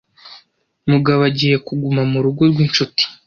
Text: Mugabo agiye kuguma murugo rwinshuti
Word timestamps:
Mugabo 0.91 1.21
agiye 1.29 1.57
kuguma 1.67 2.01
murugo 2.11 2.41
rwinshuti 2.51 3.03